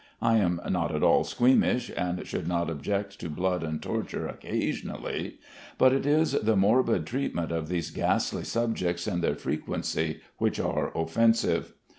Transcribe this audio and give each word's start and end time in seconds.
I 0.23 0.37
am 0.37 0.59
not 0.67 0.95
at 0.95 1.03
all 1.03 1.23
squeamish, 1.23 1.91
and 1.95 2.25
should 2.25 2.47
not 2.47 2.71
object 2.71 3.19
to 3.19 3.29
blood 3.29 3.61
and 3.61 3.79
torture 3.83 4.25
occasionally, 4.25 5.37
but 5.77 5.93
it 5.93 6.07
is 6.07 6.31
the 6.31 6.55
morbid 6.55 7.05
treatment 7.05 7.51
of 7.51 7.67
these 7.69 7.91
ghastly 7.91 8.43
subjects 8.43 9.05
and 9.05 9.23
their 9.23 9.35
frequency 9.35 10.21
which 10.39 10.59
are 10.59 10.91
offensive. 10.97 11.75